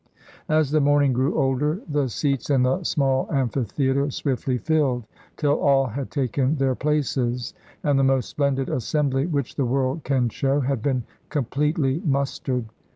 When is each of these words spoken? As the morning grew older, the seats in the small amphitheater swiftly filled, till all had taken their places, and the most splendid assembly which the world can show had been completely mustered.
As 0.49 0.71
the 0.71 0.81
morning 0.81 1.13
grew 1.13 1.35
older, 1.37 1.79
the 1.87 2.07
seats 2.09 2.49
in 2.49 2.63
the 2.63 2.83
small 2.83 3.31
amphitheater 3.31 4.09
swiftly 4.09 4.57
filled, 4.57 5.05
till 5.37 5.59
all 5.59 5.85
had 5.85 6.09
taken 6.09 6.55
their 6.55 6.73
places, 6.73 7.53
and 7.83 7.99
the 7.99 8.03
most 8.03 8.27
splendid 8.27 8.67
assembly 8.67 9.27
which 9.27 9.53
the 9.57 9.65
world 9.65 10.03
can 10.03 10.27
show 10.29 10.59
had 10.59 10.81
been 10.81 11.03
completely 11.29 12.01
mustered. 12.03 12.65